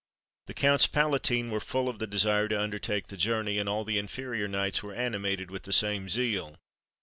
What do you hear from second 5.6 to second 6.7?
the same zeal.